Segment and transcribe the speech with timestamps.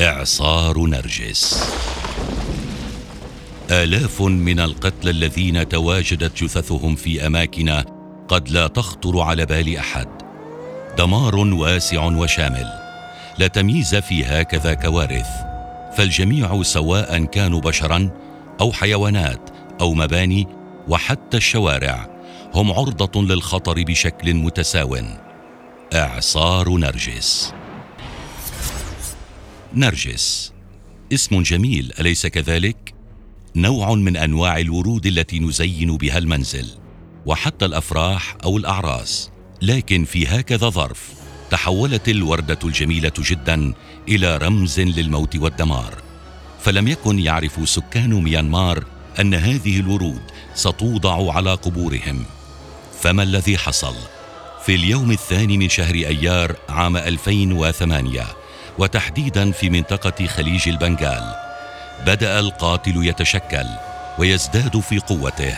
[0.00, 1.72] إعصار نرجس.
[3.70, 7.82] آلاف من القتلى الذين تواجدت جثثهم في أماكن
[8.28, 10.08] قد لا تخطر على بال أحد.
[10.98, 12.66] دمار واسع وشامل
[13.38, 15.28] لا تمييز في هكذا كوارث.
[15.96, 18.10] فالجميع سواء كانوا بشرا
[18.60, 20.46] أو حيوانات أو مباني
[20.88, 22.08] وحتى الشوارع
[22.54, 24.98] هم عرضة للخطر بشكل متساو.
[25.94, 27.52] إعصار نرجس.
[29.74, 30.52] نرجس.
[31.12, 32.94] اسم جميل أليس كذلك؟
[33.56, 36.66] نوع من أنواع الورود التي نزين بها المنزل
[37.26, 39.30] وحتى الأفراح أو الأعراس.
[39.62, 41.12] لكن في هكذا ظرف
[41.50, 43.74] تحولت الوردة الجميلة جدا
[44.08, 45.94] إلى رمز للموت والدمار.
[46.60, 48.84] فلم يكن يعرف سكان ميانمار
[49.20, 50.22] أن هذه الورود
[50.54, 52.24] ستوضع على قبورهم.
[53.00, 53.94] فما الذي حصل؟
[54.66, 58.47] في اليوم الثاني من شهر أيار عام 2008
[58.78, 61.34] وتحديدا في منطقة خليج البنغال.
[62.06, 63.66] بدأ القاتل يتشكل
[64.18, 65.54] ويزداد في قوته.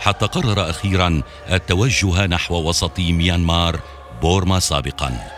[0.00, 3.80] حتى قرر أخيرا التوجه نحو وسط ميانمار
[4.22, 5.28] بورما سابقا.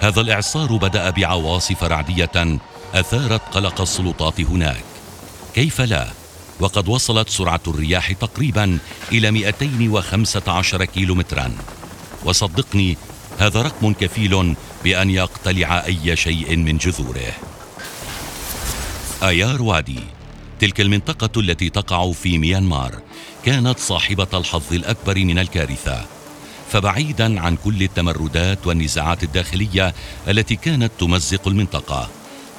[0.00, 2.58] هذا الإعصار بدأ بعواصف رعدية
[2.94, 4.84] أثارت قلق السلطات هناك.
[5.54, 6.06] كيف لا؟
[6.60, 8.78] وقد وصلت سرعة الرياح تقريبا
[9.12, 11.52] إلى 215 كيلومترا.
[12.24, 12.96] وصدقني
[13.38, 14.54] هذا رقم كفيل
[14.88, 17.32] بأن يقتلع أي شيء من جذوره.
[19.22, 20.00] آيار وادي
[20.60, 22.94] تلك المنطقة التي تقع في ميانمار
[23.44, 26.04] كانت صاحبة الحظ الأكبر من الكارثة.
[26.70, 29.94] فبعيدا عن كل التمردات والنزاعات الداخلية
[30.28, 32.08] التي كانت تمزق المنطقة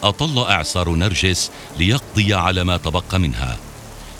[0.03, 3.57] أطل أعصار نرجس ليقضي على ما تبقى منها.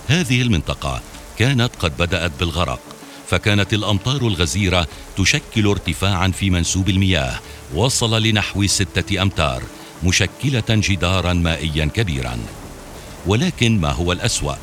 [0.08, 1.00] هذه المنطقة
[1.38, 2.89] كانت قد بدأت بالغرق.
[3.30, 4.86] فكانت الأمطار الغزيرة
[5.16, 7.40] تشكل ارتفاعا في منسوب المياه
[7.74, 9.62] وصل لنحو ستة أمتار
[10.04, 12.38] مشكلة جدارا مائيا كبيرا.
[13.26, 14.54] ولكن ما هو الأسوأ؟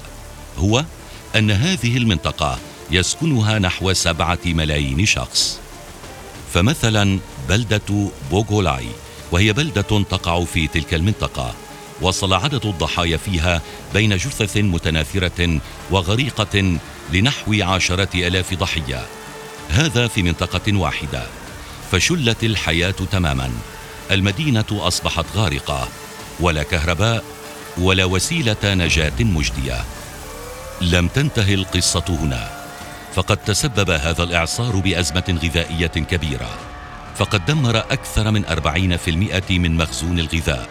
[0.58, 0.86] هو
[1.36, 2.60] أن هذه المنطقة
[2.92, 5.60] يسكنها نحو سبعة ملايين شخص.
[6.54, 8.88] فمثلا بلدة بوغولاي
[9.32, 11.54] وهي بلدة تقع في تلك المنطقة.
[12.02, 13.62] وصل عدد الضحايا فيها
[13.94, 15.60] بين جثث متناثرة
[15.92, 16.78] وغريقة
[17.14, 19.06] لنحو عشرة آلاف ضحية.
[19.70, 21.24] هذا في منطقة واحدة.
[21.92, 23.52] فشلت الحياة تماما.
[24.12, 25.88] المدينة أصبحت غارقة.
[26.40, 27.24] ولا كهرباء
[27.78, 29.84] ولا وسيلة نجاة مجدية.
[30.82, 32.50] لم تنتهي القصة هنا.
[33.16, 36.50] فقد تسبب هذا الإعصار بأزمة غذائية كبيرة.
[37.18, 40.70] فقد دمر أكثر من أربعين في المئة من مخزون الغذاء.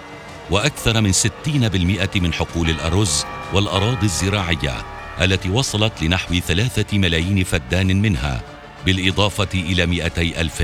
[0.50, 4.84] وأكثر من ستين بالمئة من حقول الأرز والأراضي الزراعية
[5.20, 8.42] التي وصلت لنحو ثلاثة ملايين فدان منها
[8.86, 10.62] بالإضافة إلى مئتي ألف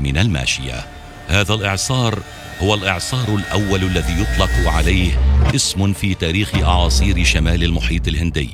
[0.00, 0.86] من الماشية.
[1.28, 2.22] هذا الإعصار
[2.60, 5.20] هو الإعصار الأول الذي يطلق عليه
[5.54, 8.50] اسم في تاريخ أعاصير شمال المحيط الهندي.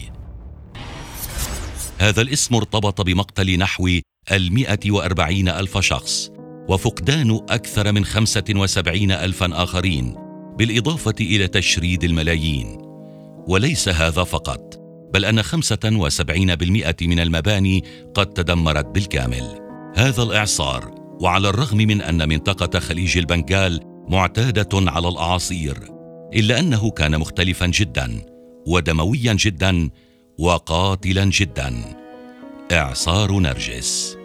[1.98, 3.88] هذا الاسم ارتبط بمقتل نحو
[4.32, 6.30] المئة وأربعين ألف شخص
[6.68, 10.23] وفقدان أكثر من خمسة وسبعين ألفا آخرين.
[10.58, 12.78] بالإضافة إلى تشريد الملايين.
[13.48, 14.80] وليس هذا فقط
[15.14, 17.84] بل أن خمسة وسبعين بالمئة من المباني
[18.14, 19.60] قد تدمرت بالكامل.
[19.96, 25.78] هذا الإعصار وعلى الرغم من أن منطقة خليج البنغال معتادة على الأعاصير
[26.34, 28.20] إلا أنه كان مختلفا جدا
[28.66, 29.90] ودمويا جدا
[30.38, 31.96] وقاتلا جدا.
[32.72, 34.23] إعصار نرجس.